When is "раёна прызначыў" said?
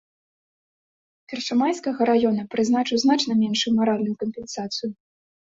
2.11-2.97